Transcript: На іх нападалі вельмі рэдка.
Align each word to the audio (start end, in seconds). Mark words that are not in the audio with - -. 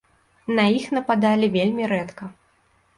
На 0.59 0.65
іх 0.77 0.89
нападалі 0.99 1.53
вельмі 1.59 1.83
рэдка. 1.95 2.23